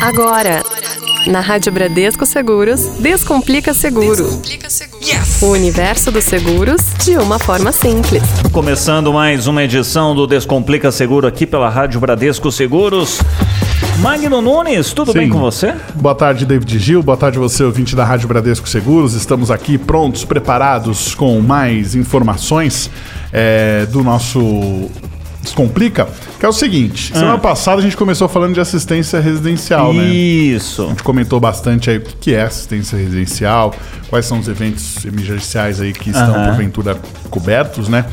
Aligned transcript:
Agora, 0.00 0.62
na 1.26 1.40
Rádio 1.40 1.72
Bradesco 1.72 2.24
Seguros, 2.24 2.86
Descomplica 3.00 3.74
Seguro. 3.74 4.40
O 5.42 5.46
universo 5.46 6.12
dos 6.12 6.22
seguros 6.22 6.80
de 7.04 7.16
uma 7.16 7.36
forma 7.38 7.72
simples. 7.72 8.22
Começando 8.52 9.12
mais 9.12 9.48
uma 9.48 9.64
edição 9.64 10.14
do 10.14 10.24
Descomplica 10.24 10.92
Seguro 10.92 11.26
aqui 11.26 11.44
pela 11.44 11.68
Rádio 11.68 11.98
Bradesco 11.98 12.52
Seguros. 12.52 13.20
Magno 13.98 14.40
Nunes, 14.40 14.92
tudo 14.92 15.10
Sim. 15.10 15.18
bem 15.18 15.28
com 15.28 15.40
você? 15.40 15.74
Boa 15.94 16.14
tarde, 16.14 16.46
David 16.46 16.78
Gil. 16.78 17.02
Boa 17.02 17.16
tarde, 17.16 17.36
você, 17.36 17.64
ouvinte 17.64 17.96
da 17.96 18.04
Rádio 18.04 18.28
Bradesco 18.28 18.68
Seguros. 18.68 19.14
Estamos 19.14 19.50
aqui 19.50 19.76
prontos, 19.76 20.24
preparados 20.24 21.12
com 21.16 21.40
mais 21.40 21.96
informações 21.96 22.88
é, 23.32 23.84
do 23.86 24.04
nosso 24.04 24.88
Descomplica, 25.48 26.06
que 26.38 26.44
é 26.44 26.48
o 26.48 26.52
seguinte: 26.52 27.12
semana 27.12 27.38
passada 27.38 27.78
a 27.80 27.82
gente 27.82 27.96
começou 27.96 28.28
falando 28.28 28.54
de 28.54 28.60
assistência 28.60 29.18
residencial, 29.20 29.92
né? 29.92 30.02
A 30.04 30.06
Isso. 30.06 30.86
gente 30.88 31.02
comentou 31.02 31.40
bastante 31.40 31.90
aí 31.90 31.96
o 31.98 32.02
que 32.02 32.34
é 32.34 32.42
assistência 32.42 32.96
residencial, 32.98 33.74
quais 34.08 34.26
são 34.26 34.38
os 34.38 34.48
eventos 34.48 35.04
emergenciais 35.04 35.80
aí 35.80 35.92
que 35.92 36.10
estão, 36.10 36.34
Aham. 36.34 36.46
porventura, 36.48 36.98
cobertos, 37.30 37.88
né? 37.88 38.04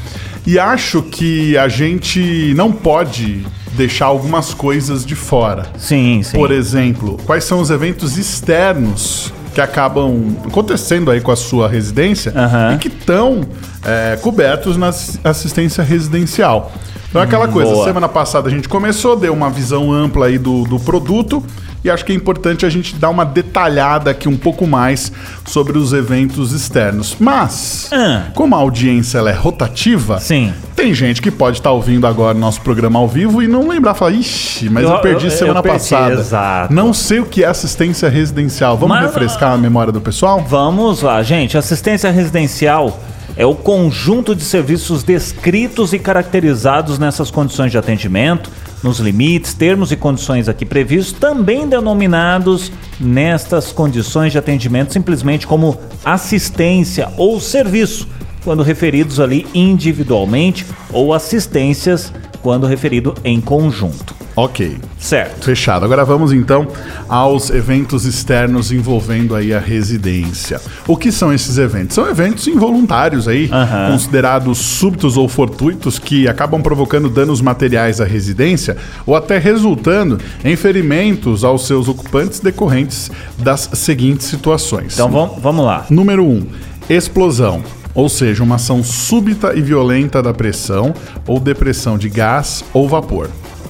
E 0.48 0.58
acho 0.60 1.02
que 1.02 1.58
a 1.58 1.68
gente 1.68 2.54
não 2.56 2.72
pode 2.72 3.46
deixar 3.74 4.06
algumas 4.06 4.54
coisas 4.54 5.06
de 5.06 5.16
fora. 5.16 5.66
Sim, 5.78 6.22
sim. 6.24 6.38
Por 6.38 6.52
exemplo, 6.52 7.18
quais 7.26 7.44
são 7.44 7.60
os 7.60 7.70
eventos 7.70 8.18
externos 8.18 9.34
que 9.54 9.60
acabam 9.62 10.36
acontecendo 10.46 11.10
aí 11.10 11.22
com 11.22 11.32
a 11.32 11.36
sua 11.36 11.68
residência 11.70 12.34
e 12.74 12.78
que 12.78 12.90
estão 12.90 13.42
é, 13.86 14.18
cobertos 14.22 14.76
na 14.78 14.90
assi- 14.90 15.20
assistência 15.24 15.84
residencial. 15.84 16.72
Então 17.10 17.22
é 17.22 17.26
aquela 17.26 17.48
coisa, 17.48 17.72
boa. 17.72 17.86
semana 17.86 18.10
passada 18.10 18.48
a 18.50 18.52
gente 18.52 18.68
começou, 18.68 19.16
deu 19.16 19.32
uma 19.34 19.50
visão 19.50 19.92
ampla 19.94 20.26
aí 20.28 20.38
do, 20.38 20.64
do 20.64 20.78
produto 20.80 21.42
e 21.82 21.90
acho 21.90 22.04
que 22.04 22.12
é 22.12 22.16
importante 22.16 22.66
a 22.66 22.70
gente 22.70 22.96
dar 22.96 23.10
uma 23.10 23.24
detalhada 23.24 24.10
aqui 24.12 24.28
um 24.28 24.36
pouco 24.36 24.66
mais 24.68 25.12
sobre 25.46 25.78
os 25.78 25.94
eventos 25.94 26.52
externos. 26.52 27.16
Mas, 27.20 27.90
Ah. 27.94 28.24
como 28.34 28.56
a 28.56 28.58
audiência 28.58 29.20
ela 29.20 29.30
é 29.30 29.34
rotativa, 29.34 30.20
Sim. 30.20 30.52
tem 30.76 30.94
gente 30.96 31.22
que 31.22 31.30
pode 31.32 31.60
estar 31.60 31.72
ouvindo 31.72 32.06
agora 32.08 32.38
nosso 32.38 32.60
programa 32.62 32.98
ao 33.00 33.08
vivo 33.08 33.42
e 33.42 33.48
não 33.48 33.68
lembrar, 33.70 33.94
falar, 33.94 34.12
ixi, 34.12 34.68
mas 34.68 34.84
eu, 34.84 34.90
Eu- 34.90 35.00
perdi 35.00 35.26
eu- 35.28 35.32
semana 35.32 35.60
eu 35.60 35.64
perdi, 35.64 35.78
passada. 35.90 36.14
exato. 36.16 36.74
Não 36.74 36.92
sei 36.92 37.20
o 37.20 37.26
que 37.26 37.44
é 37.44 37.48
assistência 37.48 38.10
residencial. 38.10 38.76
Vamos 38.78 38.98
Mas- 38.98 39.06
refrescar 39.06 39.52
a 39.54 39.58
memória 39.58 39.94
do 39.94 40.02
pessoal? 40.02 40.44
Vamos 40.46 41.02
lá, 41.04 41.22
gente. 41.24 41.56
Assistência 41.58 42.10
residencial 42.12 43.00
é 43.38 43.46
o 43.46 43.54
conjunto 43.54 44.36
de 44.36 44.44
serviços 44.44 45.04
descritos 45.04 45.94
e 45.94 46.00
caracterizados 46.00 46.98
nessas 46.98 47.30
condições 47.30 47.72
de 47.72 47.78
atendimento, 47.78 48.50
nos 48.82 49.00
limites, 49.00 49.54
termos 49.54 49.92
e 49.92 49.96
condições 49.96 50.48
aqui 50.48 50.66
previstos, 50.66 51.20
também 51.20 51.68
denominados 51.68 52.72
nestas 53.00 53.72
condições 53.72 54.32
de 54.32 54.38
atendimento 54.38 54.94
simplesmente 54.94 55.46
como 55.46 55.78
assistência 56.04 57.10
ou 57.18 57.40
serviço, 57.42 58.08
quando 58.44 58.64
referidos 58.64 59.20
ali 59.20 59.46
individualmente, 59.54 60.66
ou 60.94 61.14
assistências 61.14 62.14
quando 62.42 62.68
referido 62.68 63.16
em 63.24 63.42
conjunto. 63.42 64.15
Ok. 64.36 64.78
Certo. 65.00 65.46
Fechado. 65.46 65.86
Agora 65.86 66.04
vamos 66.04 66.34
então 66.34 66.68
aos 67.08 67.50
eventos 67.50 68.06
externos 68.06 68.72
envolvendo 68.72 69.34
aí 69.34 69.54
a 69.54 69.60
residência. 69.60 70.60
O 70.86 70.98
que 70.98 71.12
são 71.12 71.34
esses 71.34 71.58
eventos? 71.58 71.96
São 71.96 72.08
eventos 72.10 72.46
involuntários 72.48 73.28
aí, 73.28 73.50
considerados 73.90 74.58
súbitos 74.58 75.16
ou 75.16 75.30
fortuitos 75.30 75.98
que 75.98 76.28
acabam 76.28 76.62
provocando 76.62 77.10
danos 77.10 77.40
materiais 77.40 78.02
à 78.02 78.06
residência 78.06 78.76
ou 79.06 79.16
até 79.16 79.38
resultando 79.38 80.20
em 80.44 80.56
ferimentos 80.56 81.44
aos 81.44 81.66
seus 81.66 81.88
ocupantes 81.88 82.40
decorrentes 82.40 83.10
das 83.38 83.70
seguintes 83.74 84.28
situações. 84.28 84.94
Então 84.94 85.10
vamos, 85.10 85.42
vamos 85.42 85.66
lá. 85.66 85.86
Número 85.90 86.26
1. 86.26 86.28
Um, 86.28 86.48
explosão. 86.90 87.64
Ou 87.94 88.10
seja, 88.10 88.44
uma 88.44 88.56
ação 88.56 88.84
súbita 88.84 89.54
e 89.56 89.62
violenta 89.62 90.22
da 90.22 90.34
pressão 90.34 90.94
ou 91.26 91.40
depressão 91.40 91.98
de 91.98 92.10
gás 92.10 92.66
ou 92.74 92.90
vapor. 92.90 93.30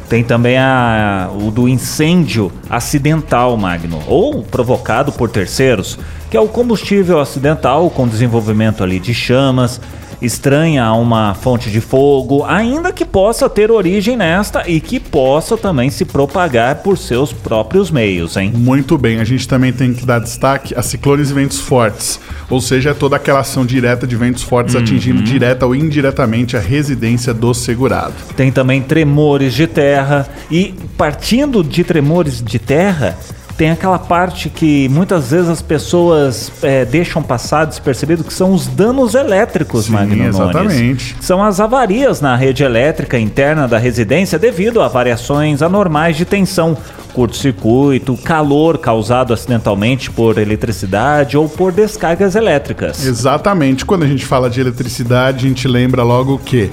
Tem 0.10 0.24
também 0.24 0.58
a, 0.58 1.30
o 1.34 1.50
do 1.50 1.68
incêndio 1.68 2.52
acidental, 2.70 3.58
Magno, 3.58 4.02
ou 4.08 4.44
provocado 4.44 5.12
por 5.12 5.30
terceiros, 5.30 5.98
que 6.30 6.38
é 6.38 6.40
o 6.40 6.48
combustível 6.48 7.20
acidental 7.20 7.90
com 7.90 8.08
desenvolvimento 8.08 8.84
ali 8.84 9.00
de 9.00 9.14
chamas, 9.14 9.82
estranha 10.22 10.84
a 10.84 10.96
uma 10.96 11.34
fonte 11.34 11.70
de 11.70 11.82
fogo, 11.82 12.44
ainda 12.44 12.92
que 12.92 13.06
possa 13.06 13.50
ter 13.50 13.72
origem 13.72 14.16
nesta 14.18 14.70
e 14.70 14.80
que 14.80 15.00
possa 15.00 15.58
também 15.58 15.90
se 15.90 16.06
propagar 16.06 16.78
por 16.78 16.98
seus 16.98 17.32
próprios 17.32 17.92
meios, 17.92 18.38
hein? 18.38 18.52
Muito 18.56 18.98
bem, 18.98 19.20
a 19.20 19.24
gente 19.24 19.48
também 19.48 19.74
tem 19.74 19.94
que 19.94 20.06
dar 20.06 20.20
destaque 20.20 20.74
a 20.76 20.82
ciclones 20.82 21.30
e 21.30 21.34
ventos 21.34 21.60
fortes, 21.60 22.20
ou 22.50 22.62
seja, 22.62 22.92
é 22.92 22.94
toda 22.94 23.16
aquela 23.16 23.40
ação 23.40 23.66
direta 23.66 24.06
de 24.06 24.16
ventos 24.16 24.44
fortes 24.44 24.76
atingindo 24.76 25.22
direta 25.22 25.66
ou 25.66 25.76
indiretamente 25.76 26.56
a 26.56 26.60
residência 26.60 27.34
do 27.34 27.54
segurado. 27.54 28.14
Tem 28.36 28.52
também 28.52 28.82
tremores 28.82 29.54
de 29.54 29.68
terra 29.68 30.28
e 30.50 30.74
partindo 30.98 31.64
de 31.64 31.84
tremores 31.84 32.42
de 32.42 32.60
terra, 32.60 33.18
tem 33.58 33.72
aquela 33.72 33.98
parte 33.98 34.50
que 34.50 34.90
muitas 34.90 35.32
vezes 35.32 35.50
as 35.50 35.62
pessoas 35.62 36.52
é, 36.62 36.84
deixam 36.84 37.24
passar 37.24 37.66
despercebido 37.66 38.24
que 38.24 38.34
são 38.34 38.54
os 38.54 38.68
danos 38.68 39.16
elétricos, 39.16 39.86
Sim, 39.86 39.94
Magno 39.94 40.16
Nunes. 40.16 40.36
exatamente. 40.36 41.16
São 41.22 41.42
as 41.44 41.60
avarias 41.60 42.20
na 42.20 42.36
rede 42.36 42.64
elétrica 42.64 43.18
interna 43.18 43.68
da 43.68 43.78
residência 43.78 44.38
devido 44.38 44.82
a 44.82 44.88
variações 44.88 45.62
anormais 45.62 46.18
de 46.18 46.26
tensão, 46.26 46.78
curto-circuito, 47.14 48.18
calor 48.18 48.78
causado 48.78 49.34
acidentalmente 49.34 50.12
por 50.12 50.38
eletricidade 50.38 51.38
ou 51.38 51.48
por 51.48 51.72
descargas 51.72 52.36
elétricas. 52.36 53.06
Exatamente. 53.06 53.86
Quando 53.86 54.04
a 54.04 54.08
gente 54.08 54.26
fala 54.26 54.50
de 54.50 54.60
eletricidade, 54.60 55.46
a 55.46 55.48
gente 55.50 55.66
lembra 55.66 56.04
logo 56.04 56.34
o 56.34 56.40
quê? 56.40 56.70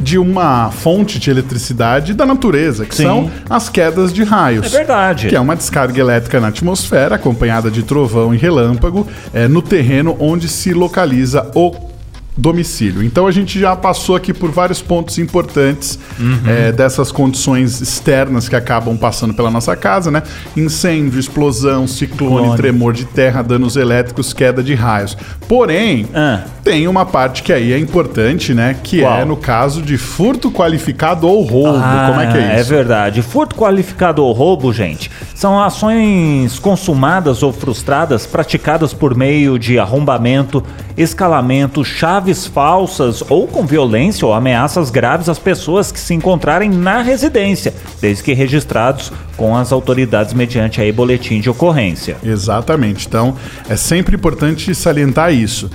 De 0.00 0.18
uma 0.18 0.70
fonte 0.72 1.20
de 1.20 1.30
eletricidade 1.30 2.12
da 2.12 2.26
natureza, 2.26 2.84
que 2.84 2.94
Sim. 2.94 3.04
são 3.04 3.30
as 3.48 3.68
quedas 3.68 4.12
de 4.12 4.24
raios. 4.24 4.66
É 4.66 4.68
verdade. 4.68 5.28
Que 5.28 5.36
é 5.36 5.40
uma 5.40 5.54
descarga 5.54 6.00
elétrica 6.00 6.23
na 6.40 6.48
atmosfera, 6.48 7.14
acompanhada 7.16 7.70
de 7.70 7.82
trovão 7.82 8.34
e 8.34 8.36
relâmpago, 8.36 9.06
é, 9.32 9.46
no 9.46 9.62
terreno 9.62 10.16
onde 10.18 10.48
se 10.48 10.72
localiza 10.72 11.50
o 11.54 11.93
domicílio. 12.36 13.02
Então 13.02 13.26
a 13.26 13.30
gente 13.30 13.58
já 13.60 13.76
passou 13.76 14.16
aqui 14.16 14.32
por 14.32 14.50
vários 14.50 14.82
pontos 14.82 15.18
importantes 15.18 15.98
Uhum. 16.18 16.40
é, 16.46 16.72
dessas 16.72 17.10
condições 17.12 17.80
externas 17.80 18.48
que 18.48 18.56
acabam 18.56 18.96
passando 18.96 19.34
pela 19.34 19.50
nossa 19.50 19.74
casa, 19.76 20.10
né? 20.10 20.22
Incêndio, 20.56 21.18
explosão, 21.20 21.86
ciclone, 21.86 22.34
Clone. 22.46 22.56
tremor 22.56 22.92
de 22.92 23.04
terra, 23.04 23.42
danos 23.42 23.76
elétricos, 23.76 24.32
queda 24.32 24.62
de 24.62 24.74
raios. 24.74 25.16
Porém, 25.48 26.06
Ah. 26.14 26.42
tem 26.62 26.88
uma 26.88 27.04
parte 27.06 27.42
que 27.42 27.52
aí 27.52 27.72
é 27.72 27.78
importante, 27.78 28.52
né? 28.54 28.76
Que 28.82 29.00
Qual? 29.00 29.18
é 29.20 29.24
no 29.24 29.36
caso 29.36 29.82
de 29.82 29.96
furto 29.98 30.50
qualificado 30.50 31.26
ou 31.28 31.42
roubo. 31.42 31.72
Como 31.78 32.20
é 32.20 32.32
que 32.32 32.38
é 32.38 32.60
isso? 32.60 32.72
É 32.72 32.76
verdade. 32.76 33.22
Furto 33.22 33.54
qualificado 33.54 34.22
ou 34.24 34.32
roubo, 34.32 34.72
gente, 34.72 35.10
são 35.34 35.62
ações 35.62 36.58
consumadas 36.58 37.42
ou 37.42 37.52
frustradas 37.52 38.26
praticadas 38.26 38.92
por 38.92 39.14
meio 39.16 39.58
de 39.58 39.78
arrombamento, 39.78 40.62
escalamento, 40.96 41.84
chaves 42.24 42.46
falsas 42.46 43.22
ou 43.28 43.46
com 43.46 43.66
violência 43.66 44.26
ou 44.26 44.32
ameaças 44.32 44.90
graves 44.90 45.28
às 45.28 45.38
pessoas 45.38 45.92
que 45.92 46.00
se 46.00 46.14
encontrarem 46.14 46.70
na 46.70 47.02
residência, 47.02 47.74
desde 48.00 48.22
que 48.22 48.32
registrados 48.32 49.12
com 49.36 49.54
as 49.54 49.72
autoridades 49.72 50.32
mediante 50.32 50.80
aí 50.80 50.90
boletim 50.90 51.40
de 51.40 51.50
ocorrência. 51.50 52.16
Exatamente. 52.24 53.06
Então, 53.06 53.36
é 53.68 53.76
sempre 53.76 54.16
importante 54.16 54.74
salientar 54.74 55.32
isso. 55.34 55.70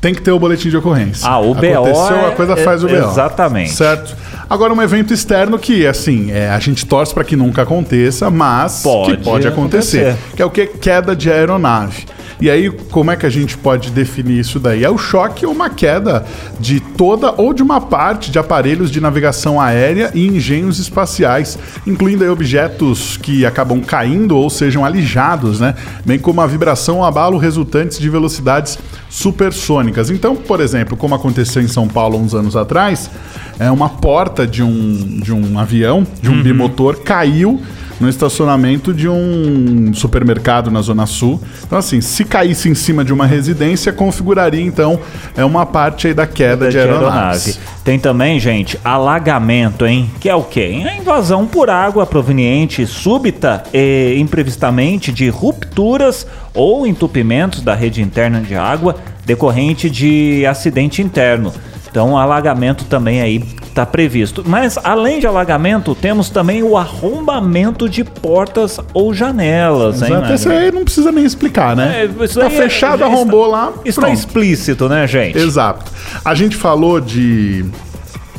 Tem 0.00 0.14
que 0.14 0.20
ter 0.22 0.32
o 0.32 0.38
boletim 0.38 0.68
de 0.70 0.76
ocorrência. 0.76 1.26
Ah, 1.28 1.38
o 1.38 1.54
BO 1.54 1.66
Aconteceu, 1.66 2.16
é- 2.16 2.28
a 2.28 2.30
coisa 2.32 2.56
faz 2.56 2.82
o 2.84 2.88
BO. 2.88 2.94
exatamente. 2.94 3.70
Certo. 3.72 4.14
Agora, 4.48 4.72
um 4.72 4.80
evento 4.82 5.12
externo 5.14 5.58
que, 5.58 5.86
assim, 5.86 6.30
é, 6.30 6.50
a 6.50 6.58
gente 6.58 6.84
torce 6.84 7.12
para 7.14 7.24
que 7.24 7.34
nunca 7.36 7.62
aconteça, 7.62 8.30
mas 8.30 8.82
Pode 8.82 9.16
que 9.16 9.24
pode 9.24 9.48
acontecer. 9.48 10.08
acontecer. 10.08 10.36
Que 10.36 10.42
é 10.42 10.44
o 10.44 10.50
que? 10.50 10.66
Queda 10.66 11.16
de 11.16 11.30
aeronave. 11.30 12.04
E 12.40 12.50
aí, 12.50 12.70
como 12.70 13.10
é 13.10 13.16
que 13.16 13.26
a 13.26 13.30
gente 13.30 13.56
pode 13.56 13.90
definir 13.90 14.40
isso 14.40 14.58
daí? 14.58 14.84
É 14.84 14.90
o 14.90 14.98
choque 14.98 15.46
ou 15.46 15.52
uma 15.52 15.70
queda 15.70 16.24
de 16.58 16.80
toda 16.80 17.32
ou 17.36 17.52
de 17.52 17.62
uma 17.62 17.80
parte 17.80 18.30
de 18.30 18.38
aparelhos 18.38 18.90
de 18.90 19.00
navegação 19.00 19.60
aérea 19.60 20.10
e 20.14 20.26
engenhos 20.26 20.78
espaciais, 20.78 21.58
incluindo 21.86 22.24
aí 22.24 22.30
objetos 22.30 23.16
que 23.16 23.46
acabam 23.46 23.80
caindo 23.80 24.36
ou 24.36 24.50
sejam 24.50 24.84
alijados, 24.84 25.60
né? 25.60 25.74
Bem 26.04 26.18
como 26.18 26.40
a 26.40 26.46
vibração 26.46 26.98
ou 26.98 27.04
abalo 27.04 27.38
resultantes 27.38 27.98
de 27.98 28.08
velocidades 28.08 28.78
supersônicas. 29.08 30.10
Então, 30.10 30.34
por 30.34 30.60
exemplo, 30.60 30.96
como 30.96 31.14
aconteceu 31.14 31.62
em 31.62 31.68
São 31.68 31.86
Paulo 31.86 32.18
uns 32.18 32.34
anos 32.34 32.56
atrás, 32.56 33.10
é 33.58 33.70
uma 33.70 33.88
porta 33.88 34.46
de 34.46 34.62
um, 34.62 35.20
de 35.20 35.32
um 35.32 35.58
avião, 35.58 36.06
de 36.20 36.30
um 36.30 36.42
bimotor, 36.42 36.98
caiu 37.00 37.60
no 38.00 38.08
estacionamento 38.08 38.92
de 38.92 39.08
um 39.08 39.92
supermercado 39.94 40.70
na 40.70 40.80
Zona 40.80 41.06
Sul. 41.06 41.40
Então, 41.66 41.78
assim, 41.78 42.00
se 42.00 42.24
caísse 42.24 42.68
em 42.68 42.74
cima 42.74 43.04
de 43.04 43.12
uma 43.12 43.26
residência, 43.26 43.92
configuraria 43.92 44.62
então 44.62 44.98
é 45.36 45.44
uma 45.44 45.64
parte 45.66 46.08
aí 46.08 46.14
da 46.14 46.26
queda 46.26 46.66
de, 46.66 46.72
de 46.72 46.78
aeronave. 46.78 47.06
aeronave. 47.06 47.54
Tem 47.84 47.98
também, 47.98 48.40
gente, 48.40 48.78
alagamento, 48.84 49.86
hein? 49.86 50.10
Que 50.18 50.28
é 50.28 50.34
o 50.34 50.42
quê? 50.42 50.82
A 50.88 50.96
invasão 50.96 51.46
por 51.46 51.68
água 51.68 52.06
proveniente 52.06 52.86
súbita 52.86 53.62
e 53.72 54.16
imprevistamente 54.18 55.12
de 55.12 55.28
rupturas 55.28 56.26
ou 56.54 56.86
entupimentos 56.86 57.60
da 57.60 57.74
rede 57.74 58.00
interna 58.00 58.40
de 58.40 58.54
água 58.54 58.96
decorrente 59.24 59.88
de 59.90 60.44
acidente 60.46 61.02
interno. 61.02 61.52
Então, 61.94 62.18
alagamento 62.18 62.86
também 62.86 63.20
aí 63.20 63.40
está 63.62 63.86
previsto. 63.86 64.42
Mas 64.44 64.76
além 64.82 65.20
de 65.20 65.28
alagamento, 65.28 65.94
temos 65.94 66.28
também 66.28 66.60
o 66.60 66.76
arrombamento 66.76 67.88
de 67.88 68.02
portas 68.02 68.80
ou 68.92 69.14
janelas. 69.14 70.02
Hein, 70.02 70.08
Exato, 70.08 70.32
isso 70.34 70.48
aí 70.50 70.72
não 70.72 70.82
precisa 70.82 71.12
nem 71.12 71.24
explicar, 71.24 71.76
né? 71.76 72.06
É, 72.06 72.26
tá 72.26 72.50
fechado, 72.50 73.04
é, 73.04 73.06
arrombou 73.06 73.46
lá. 73.46 73.72
Isso 73.84 74.00
está 74.00 74.12
explícito, 74.12 74.88
né, 74.88 75.06
gente? 75.06 75.38
Exato. 75.38 75.88
A 76.24 76.34
gente 76.34 76.56
falou 76.56 77.00
de 77.00 77.64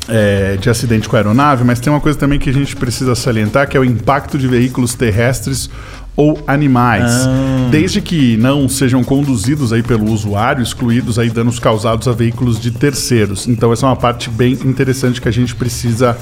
é, 0.09 0.57
de 0.57 0.69
acidente 0.69 1.07
com 1.07 1.15
aeronave, 1.15 1.63
mas 1.63 1.79
tem 1.79 1.93
uma 1.93 2.01
coisa 2.01 2.19
também 2.19 2.37
que 2.37 2.49
a 2.49 2.53
gente 2.53 2.75
precisa 2.75 3.15
salientar, 3.15 3.69
que 3.69 3.77
é 3.77 3.79
o 3.79 3.85
impacto 3.85 4.37
de 4.37 4.49
veículos 4.49 4.95
terrestres 4.95 5.69
ou 6.15 6.39
animais, 6.47 7.11
ah. 7.27 7.67
desde 7.69 7.99
que 8.01 8.37
não 8.37 8.69
sejam 8.69 9.03
conduzidos 9.03 9.73
aí 9.73 9.83
pelo 9.83 10.09
usuário, 10.11 10.63
excluídos 10.63 11.19
aí 11.19 11.29
danos 11.29 11.59
causados 11.59 12.07
a 12.07 12.13
veículos 12.13 12.59
de 12.59 12.71
terceiros. 12.71 13.47
Então 13.47 13.73
essa 13.73 13.85
é 13.85 13.89
uma 13.89 13.95
parte 13.95 14.29
bem 14.29 14.53
interessante 14.53 15.21
que 15.21 15.27
a 15.27 15.31
gente 15.31 15.55
precisa 15.55 16.13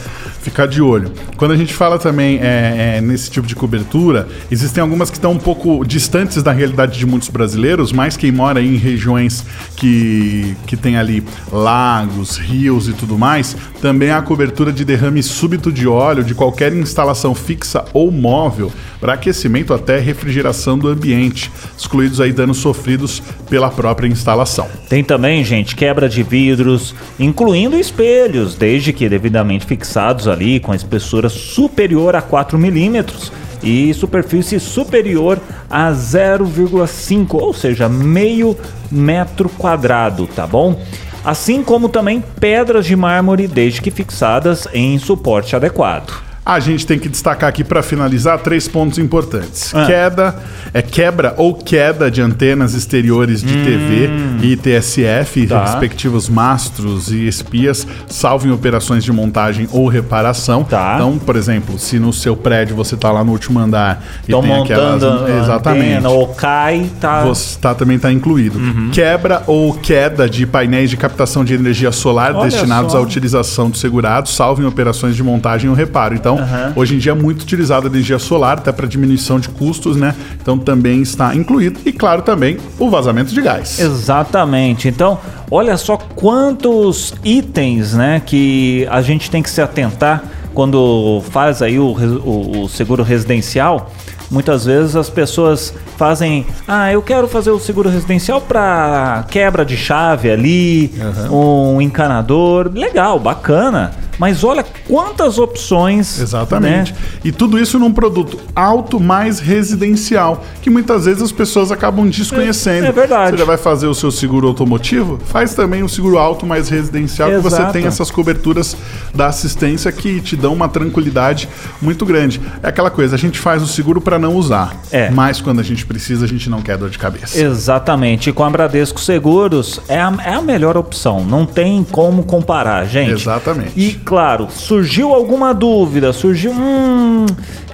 ficar 0.41 0.65
de 0.65 0.81
olho. 0.81 1.11
Quando 1.37 1.51
a 1.51 1.57
gente 1.57 1.73
fala 1.73 1.99
também 1.99 2.39
é, 2.39 2.95
é, 2.97 3.01
nesse 3.01 3.29
tipo 3.29 3.45
de 3.45 3.55
cobertura, 3.55 4.27
existem 4.49 4.81
algumas 4.81 5.09
que 5.09 5.17
estão 5.17 5.31
um 5.31 5.39
pouco 5.39 5.85
distantes 5.85 6.41
da 6.41 6.51
realidade 6.51 6.97
de 6.97 7.05
muitos 7.05 7.29
brasileiros, 7.29 7.91
mas 7.91 8.17
quem 8.17 8.31
mora 8.31 8.61
em 8.61 8.75
regiões 8.75 9.45
que, 9.75 10.55
que 10.65 10.75
tem 10.75 10.97
ali 10.97 11.23
lagos, 11.51 12.37
rios 12.37 12.87
e 12.87 12.93
tudo 12.93 13.17
mais, 13.17 13.55
também 13.81 14.09
há 14.09 14.17
a 14.17 14.21
cobertura 14.21 14.71
de 14.71 14.83
derrame 14.83 15.21
súbito 15.21 15.71
de 15.71 15.87
óleo 15.87 16.23
de 16.23 16.33
qualquer 16.33 16.73
instalação 16.73 17.35
fixa 17.35 17.85
ou 17.93 18.11
móvel 18.11 18.71
para 18.99 19.13
aquecimento 19.13 19.73
até 19.83 19.99
refrigeração 19.99 20.79
do 20.79 20.87
ambiente, 20.87 21.51
excluídos 21.77 22.21
aí 22.21 22.31
danos 22.31 22.57
sofridos 22.57 23.21
pela 23.49 23.69
própria 23.69 24.07
instalação. 24.07 24.67
Tem 24.87 25.03
também, 25.03 25.43
gente, 25.43 25.75
quebra 25.75 26.07
de 26.07 26.23
vidros, 26.23 26.95
incluindo 27.19 27.77
espelhos, 27.77 28.55
desde 28.55 28.93
que 28.93 29.09
devidamente 29.09 29.65
fixados 29.65 30.27
ali 30.27 30.59
com 30.59 30.73
espessura 30.73 31.27
superior 31.27 32.15
a 32.15 32.21
4 32.21 32.57
milímetros 32.57 33.31
e 33.61 33.93
superfície 33.93 34.59
superior 34.59 35.39
a 35.69 35.91
0,5, 35.91 37.35
ou 37.35 37.53
seja, 37.53 37.89
meio 37.89 38.57
metro 38.89 39.49
quadrado, 39.49 40.27
tá 40.27 40.47
bom? 40.47 40.81
Assim 41.23 41.63
como 41.63 41.87
também 41.87 42.23
pedras 42.39 42.85
de 42.85 42.95
mármore, 42.95 43.47
desde 43.47 43.81
que 43.81 43.91
fixadas 43.91 44.67
em 44.73 44.97
suporte 44.99 45.55
adequado. 45.55 46.32
A 46.45 46.59
gente 46.59 46.85
tem 46.85 46.99
que 46.99 47.07
destacar 47.07 47.47
aqui 47.47 47.63
para 47.63 47.81
finalizar 47.81 48.37
três 48.39 48.67
pontos 48.67 48.97
importantes. 48.97 49.73
Ah. 49.73 49.85
Queda, 49.85 50.35
é 50.73 50.81
quebra 50.81 51.33
ou 51.37 51.53
queda 51.53 52.11
de 52.11 52.21
antenas 52.21 52.73
exteriores 52.73 53.41
de 53.41 53.57
hum. 53.57 53.63
TV 53.63 54.09
e 54.41 54.57
TSF, 54.57 55.47
tá. 55.47 55.61
respectivos 55.61 56.27
mastros 56.27 57.11
e 57.11 57.27
espias, 57.27 57.87
salvo 58.07 58.47
em 58.47 58.51
operações 58.51 59.05
de 59.05 59.11
montagem 59.11 59.69
ou 59.71 59.87
reparação. 59.87 60.65
Tá. 60.65 60.95
Então, 60.95 61.17
por 61.17 61.37
exemplo, 61.37 61.79
se 61.79 61.97
no 61.97 62.11
seu 62.11 62.35
prédio 62.35 62.75
você 62.75 62.95
está 62.95 63.09
lá 63.09 63.23
no 63.23 63.31
último 63.31 63.59
andar 63.59 64.03
e 64.27 64.31
Tô 64.31 64.41
tem 64.41 64.53
aquelas, 64.53 65.01
exatamente, 65.43 65.93
antena, 65.93 66.09
ou 66.09 66.27
cai, 66.27 66.89
tá 66.99 67.23
você 67.23 67.57
tá 67.57 67.73
também 67.73 67.95
está 67.95 68.11
incluído. 68.11 68.59
Uhum. 68.59 68.89
Quebra 68.91 69.43
ou 69.47 69.73
queda 69.75 70.29
de 70.29 70.45
painéis 70.45 70.89
de 70.89 70.97
captação 70.97 71.45
de 71.45 71.53
energia 71.53 71.91
solar 71.93 72.35
Olha 72.35 72.49
destinados 72.49 72.91
só. 72.91 72.97
à 72.97 73.01
utilização 73.01 73.69
do 73.69 73.77
segurado, 73.77 74.27
salvo 74.27 74.61
em 74.61 74.65
operações 74.65 75.15
de 75.15 75.23
montagem 75.23 75.69
ou 75.69 75.75
reparo. 75.75 76.15
Então, 76.15 76.32
então, 76.33 76.37
uhum. 76.37 76.73
hoje 76.75 76.95
em 76.95 76.97
dia 76.97 77.11
é 77.11 77.15
muito 77.15 77.43
utilizada 77.43 77.87
a 77.87 77.89
energia 77.89 78.19
solar, 78.19 78.57
até 78.57 78.71
para 78.71 78.87
diminuição 78.87 79.39
de 79.39 79.49
custos, 79.49 79.95
né? 79.95 80.15
Então 80.41 80.57
também 80.57 81.01
está 81.01 81.35
incluído. 81.35 81.79
E 81.85 81.91
claro, 81.91 82.21
também 82.21 82.57
o 82.79 82.89
vazamento 82.89 83.33
de 83.33 83.41
gás. 83.41 83.79
Exatamente. 83.79 84.87
Então, 84.87 85.19
olha 85.49 85.77
só 85.77 85.97
quantos 85.97 87.13
itens, 87.23 87.93
né, 87.93 88.21
que 88.25 88.87
a 88.89 89.01
gente 89.01 89.29
tem 89.29 89.41
que 89.41 89.49
se 89.49 89.61
atentar 89.61 90.23
quando 90.53 91.21
faz 91.31 91.61
aí 91.61 91.79
o, 91.79 91.85
o, 91.85 92.63
o 92.63 92.69
seguro 92.69 93.03
residencial. 93.03 93.91
Muitas 94.29 94.65
vezes 94.65 94.95
as 94.95 95.09
pessoas 95.09 95.73
fazem, 95.95 96.45
ah, 96.67 96.91
eu 96.91 97.01
quero 97.03 97.27
fazer 97.27 97.51
o 97.51 97.59
seguro 97.59 97.89
residencial 97.89 98.41
para 98.41 99.25
quebra 99.29 99.63
de 99.63 99.77
chave 99.77 100.31
ali, 100.31 100.91
uhum. 101.29 101.75
um 101.75 101.81
encanador, 101.81 102.71
legal, 102.73 103.19
bacana. 103.19 103.91
Mas 104.17 104.43
olha 104.43 104.63
quantas 104.87 105.37
opções. 105.37 106.19
Exatamente. 106.19 106.93
Né? 106.93 106.99
E 107.23 107.31
tudo 107.31 107.59
isso 107.59 107.79
num 107.79 107.91
produto 107.91 108.39
alto 108.55 108.99
mais 108.99 109.39
residencial, 109.39 110.43
que 110.61 110.69
muitas 110.69 111.05
vezes 111.05 111.21
as 111.21 111.31
pessoas 111.31 111.71
acabam 111.71 112.07
desconhecendo. 112.07 112.85
É, 112.85 112.89
é 112.89 112.91
verdade. 112.91 113.31
Você 113.31 113.37
já 113.37 113.45
vai 113.45 113.57
fazer 113.57 113.87
o 113.87 113.93
seu 113.93 114.11
seguro 114.11 114.47
automotivo? 114.47 115.19
Faz 115.25 115.53
também 115.53 115.83
o 115.83 115.89
seguro 115.89 116.17
alto 116.17 116.45
mais 116.45 116.69
residencial, 116.69 117.29
Exato. 117.29 117.43
que 117.43 117.49
você 117.49 117.71
tem 117.71 117.85
essas 117.85 118.11
coberturas 118.11 118.75
da 119.13 119.27
assistência 119.27 119.91
que 119.91 120.21
te 120.21 120.35
dão 120.35 120.53
uma 120.53 120.69
tranquilidade 120.69 121.49
muito 121.81 122.05
grande. 122.05 122.41
É 122.61 122.67
aquela 122.67 122.89
coisa, 122.89 123.15
a 123.15 123.19
gente 123.19 123.39
faz 123.39 123.61
o 123.61 123.67
seguro 123.67 123.99
para 124.01 124.19
não 124.19 124.35
usar. 124.35 124.75
É. 124.91 125.09
Mas 125.09 125.41
quando 125.41 125.59
a 125.59 125.63
gente 125.63 125.85
precisa, 125.85 126.25
a 126.25 126.27
gente 126.27 126.49
não 126.49 126.61
quer 126.61 126.77
dor 126.77 126.89
de 126.89 126.97
cabeça. 126.97 127.39
Exatamente. 127.39 128.29
E 128.29 128.33
com 128.33 128.43
a 128.43 128.49
Bradesco 128.49 128.99
Seguros 128.99 129.79
é 129.87 129.99
a, 129.99 130.13
é 130.25 130.33
a 130.33 130.41
melhor 130.41 130.77
opção. 130.77 131.23
Não 131.23 131.45
tem 131.45 131.83
como 131.83 132.23
comparar, 132.23 132.85
gente. 132.85 133.11
Exatamente. 133.11 133.71
E 133.75 133.93
claro, 134.03 134.47
surgiu 134.51 135.13
alguma 135.13 135.53
dúvida, 135.53 136.13
surgiu. 136.13 136.51
Hum. 136.51 137.25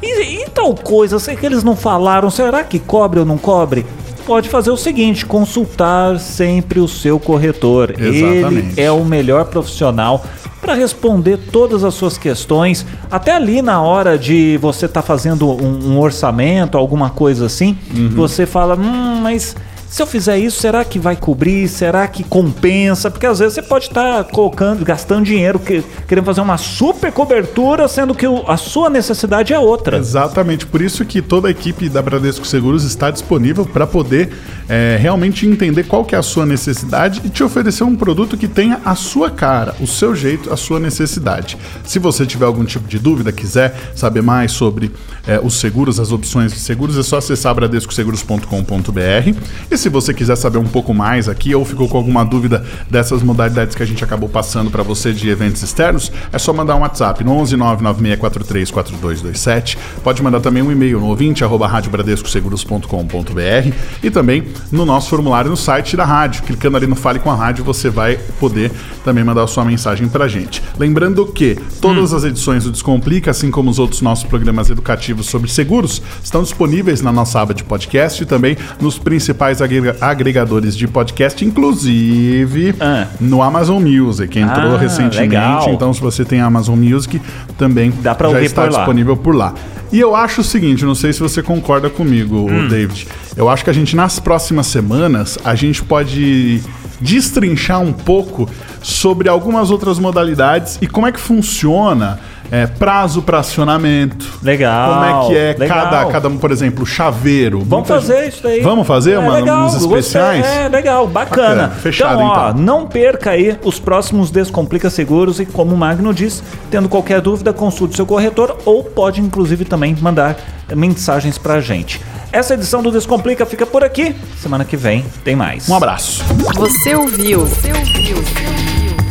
E, 0.02 0.44
e 0.44 0.50
tal 0.50 0.74
coisa, 0.76 1.20
sei 1.20 1.36
que 1.36 1.46
eles 1.46 1.64
não 1.64 1.76
falaram, 1.76 2.30
será 2.30 2.64
que 2.64 2.80
cobre 2.80 3.20
ou 3.20 3.26
não 3.26 3.38
cobre? 3.38 3.86
Pode 4.26 4.48
fazer 4.48 4.70
o 4.70 4.78
seguinte: 4.78 5.26
consultar 5.26 6.20
sempre 6.20 6.80
o 6.80 6.88
seu 6.88 7.20
corretor. 7.20 7.96
Exatamente. 8.00 8.80
Ele 8.80 8.81
é 8.81 8.92
o 8.92 9.04
melhor 9.04 9.46
profissional 9.46 10.24
para 10.62 10.74
responder 10.74 11.38
todas 11.52 11.84
as 11.84 11.94
suas 11.94 12.18
questões, 12.18 12.86
até 13.10 13.34
ali 13.34 13.62
na 13.62 13.81
hora 13.81 14.18
de 14.18 14.58
você 14.58 14.86
estar 14.86 15.02
tá 15.02 15.08
fazendo 15.08 15.50
um, 15.50 15.94
um, 15.94 16.00
orçamento, 16.00 16.78
alguma 16.78 17.10
coisa 17.10 17.46
assim, 17.46 17.78
uhum. 17.96 18.10
você 18.10 18.46
fala, 18.46 18.76
hum, 18.76 19.20
mas 19.22 19.56
se 19.89 20.03
eu 20.03 20.06
fizer 20.06 20.38
isso, 20.38 20.59
será 20.59 20.86
que 20.86 21.00
vai 21.00 21.15
cobrir? 21.15 21.68
Será 21.68 22.07
que 22.07 22.24
compensa? 22.24 23.09
Porque 23.09 23.25
às 23.25 23.39
vezes 23.39 23.56
você 23.56 23.63
pode 23.63 23.88
estar 23.88 24.24
tá 24.24 24.31
colocando, 24.31 24.86
gastando 24.86 25.25
dinheiro, 25.25 25.57
que, 25.57 25.83
querendo 26.07 26.25
fazer 26.25 26.41
uma 26.41 26.57
super 26.57 27.12
cobertura, 27.12 27.88
sendo 27.88 28.13
que 28.13 28.25
a 28.47 28.56
sua 28.56 28.88
necessidade 28.88 29.51
é 29.51 29.57
outra. 29.57 29.97
Exatamente, 29.97 30.68
por 30.68 30.80
isso 30.80 31.03
que 31.03 31.24
toda 31.24 31.47
a 31.47 31.51
equipe 31.51 31.89
da 31.89 32.03
Bradesco 32.03 32.45
Seguros 32.45 32.83
está 32.83 33.09
disponível 33.09 33.65
para 33.65 33.87
poder 33.87 34.31
é, 34.69 34.95
realmente 35.02 35.47
entender 35.47 35.85
qual 35.85 36.06
que 36.06 36.14
é 36.14 36.19
a 36.19 36.23
sua 36.23 36.45
necessidade 36.45 37.21
e 37.25 37.30
te 37.30 37.44
oferecer 37.44 37.83
um 37.83 37.95
produto 37.95 38.37
que 38.37 38.47
tenha 38.47 38.80
a 38.85 38.94
sua 38.94 39.31
cara, 39.31 39.75
o 39.80 39.87
seu 39.87 40.16
jeito, 40.16 40.54
a 40.54 40.57
sua 40.57 40.80
necessidade. 40.80 41.57
Se 41.83 41.97
você 41.97 42.28
tiver 42.28 42.45
algum 42.45 42.64
tipo 42.64 42.87
de 42.87 42.99
dúvida, 42.99 43.31
quiser 43.31 43.75
saber 43.95 44.21
mais 44.21 44.52
sobre 44.52 44.92
é, 45.28 45.40
os 45.42 45.59
seguros, 45.59 45.99
as 45.99 46.11
opções 46.11 46.54
de 46.54 46.59
seguros, 46.59 46.95
é 46.95 47.02
só 47.02 47.18
acessar 47.18 47.56
bradescoseguros.com.br 47.56 49.79
se 49.80 49.90
você 49.90 50.14
quiser 50.14 50.36
saber 50.36 50.57
um 50.57 50.68
pouco 50.68 50.94
mais 50.94 51.30
aqui 51.30 51.56
ou 51.56 51.64
ficou 51.64 51.88
com 51.88 51.98
alguma 51.98 52.26
dúvida 52.26 52.66
dessas 52.90 53.24
modalidades 53.24 53.76
que 53.76 53.81
a 53.81 53.86
gente 53.86 54.04
acabou 54.04 54.28
passando 54.28 54.69
para 54.69 54.83
você 54.83 55.14
de 55.14 55.30
eventos 55.30 55.64
externos, 55.64 56.12
é 56.31 56.38
só 56.38 56.52
mandar 56.52 56.76
um 56.76 56.81
WhatsApp 56.81 57.24
no 57.24 57.31
11 57.31 57.56
996434227. 57.57 59.78
Pode 60.04 60.21
mandar 60.21 60.42
também 60.42 60.62
um 60.62 60.71
e-mail 60.71 61.00
no 61.00 61.07
ouvinte 61.07 61.44
arroba 61.44 61.68
radiobradescoseguros.com.br 61.68 63.74
e 64.04 64.12
também 64.12 64.44
no 64.71 64.86
nosso 64.86 65.09
formulário 65.09 65.50
no 65.50 65.57
site 65.57 65.95
da 65.95 66.04
rádio. 66.04 66.44
Clicando 66.44 66.76
ali 66.76 66.88
no 66.88 66.95
Fale 66.95 67.19
com 67.19 67.31
a 67.31 67.36
Rádio, 67.36 67.64
você 67.64 67.90
vai 67.90 68.19
poder 68.40 68.71
também 69.04 69.24
mandar 69.24 69.44
a 69.44 69.48
sua 69.48 69.64
mensagem 69.64 70.09
para 70.09 70.26
a 70.26 70.28
gente. 70.28 70.62
Lembrando 70.78 71.26
que 71.26 71.57
todas 71.81 72.12
hum. 72.12 72.18
as 72.18 72.26
edições 72.26 72.66
do 72.66 72.71
Descomplica, 72.71 73.31
assim 73.31 73.50
como 73.50 73.69
os 73.69 73.80
outros 73.80 74.02
nossos 74.02 74.26
programas 74.26 74.69
educativos 74.69 75.28
sobre 75.28 75.50
seguros, 75.50 76.02
estão 76.21 76.44
disponíveis 76.44 77.02
na 77.02 77.14
nossa 77.14 77.40
aba 77.40 77.54
de 77.54 77.64
podcast 77.64 78.21
e 78.21 78.26
também 78.26 78.57
nos 78.81 79.00
principais 79.00 79.62
agregadores 80.02 80.76
de 80.76 80.88
podcast, 80.88 81.44
inclusive 81.44 82.76
ah. 82.80 83.07
no 83.19 83.42
Amazon 83.42 83.81
Music. 83.81 84.38
Entrou 84.38 84.76
ah, 84.76 84.78
recentemente, 84.78 85.19
legal. 85.19 85.69
então 85.69 85.94
se 85.94 86.02
você 86.02 86.26
tem 86.26 86.42
Amazon 86.42 86.78
Music, 86.78 87.21
também 87.57 87.92
Dá 88.02 88.16
pra 88.16 88.30
já 88.31 88.42
está 88.42 88.64
por 88.64 88.69
disponível 88.69 89.18
por 89.18 89.35
lá. 89.35 89.54
E 89.92 89.99
eu 89.99 90.16
acho 90.16 90.42
o 90.42 90.44
seguinte, 90.44 90.85
não 90.85 90.94
sei 90.94 91.11
se 91.11 91.19
você 91.19 91.42
concorda 91.42 91.90
comigo, 91.90 92.49
hum. 92.49 92.68
David. 92.68 93.07
Eu 93.35 93.49
acho 93.49 93.64
que 93.64 93.69
a 93.69 93.73
gente 93.73 93.95
nas 93.95 94.19
próximas 94.19 94.68
semanas 94.68 95.38
a 95.44 95.56
gente 95.56 95.83
pode 95.83 96.61
destrinchar 96.99 97.79
um 97.81 97.94
pouco 97.94 98.49
sobre 98.81 99.29
algumas 99.29 99.71
outras 99.71 99.99
modalidades 99.99 100.77
e 100.81 100.87
como 100.87 101.07
é 101.07 101.11
que 101.11 101.19
funciona 101.19 102.19
é, 102.51 102.65
prazo 102.65 103.21
para 103.21 103.39
acionamento. 103.39 104.39
Legal. 104.41 104.94
Como 104.94 105.06
é 105.06 105.27
que 105.27 105.37
é 105.37 105.56
legal. 105.59 105.83
cada, 105.83 106.06
cada, 106.06 106.29
por 106.29 106.51
exemplo, 106.51 106.85
chaveiro. 106.85 107.61
Vamos 107.63 107.87
fazer 107.87 108.23
gente- 108.23 108.33
isso 108.33 108.44
daí. 108.44 108.61
Vamos 108.61 108.87
fazer 108.87 109.13
é, 109.13 109.19
uma, 109.19 109.35
legal, 109.35 109.68
uns 109.68 109.75
especiais? 109.75 110.41
gostei. 110.41 110.63
É, 110.63 110.68
legal, 110.68 111.07
bacana. 111.07 111.49
Bacana, 111.49 111.69
fechado, 111.69 112.15
então, 112.15 112.27
ó, 112.27 112.49
então. 112.49 112.61
não 112.61 112.87
perca 112.87 113.31
aí 113.31 113.57
os 113.63 113.79
próximos 113.79 114.31
Descomplica 114.31 114.89
Seguros 114.89 115.39
e 115.39 115.45
como 115.45 115.75
o 115.75 115.77
Magno 115.77 116.13
diz, 116.13 116.44
tendo 116.71 116.89
qualquer 116.89 117.21
dúvida, 117.21 117.53
consulte 117.53 117.95
seu 117.95 118.06
corretor 118.06 118.57
ou 118.65 118.83
pode 118.83 119.21
inclusive 119.21 119.63
também 119.63 119.95
mandar 120.01 120.35
mensagens 120.75 121.37
pra 121.37 121.61
gente. 121.61 122.01
Essa 122.31 122.54
edição 122.54 122.83
do 122.83 122.92
Descomplica 122.92 123.45
fica 123.45 123.66
por 123.66 123.83
aqui. 123.83 124.16
Semana 124.40 124.64
que 124.64 124.78
vem 124.78 125.04
tem 125.24 125.36
mais. 125.36 125.68
Um 125.68 125.76
abraço. 125.76 126.24
Você 126.56 126.95
ouviu? 126.95 127.45
Você 127.45 127.74
ouviu? 127.74 128.18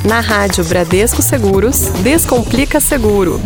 Na 0.04 0.20
Rádio 0.20 0.64
Bradesco 0.64 1.20
Seguros, 1.20 1.88
Descomplica 2.02 2.80
Seguro. 2.80 3.40